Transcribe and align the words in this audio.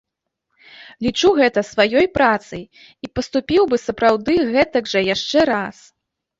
Лічу 1.07 1.29
гэта 1.39 1.59
сваёй 1.71 2.09
працай 2.17 2.63
і 2.87 3.13
паступіў 3.19 3.69
бы 3.75 3.81
сапраўды 3.87 4.41
гэтак 4.59 4.93
жа 4.97 5.07
яшчэ 5.15 5.49
раз. 5.55 5.77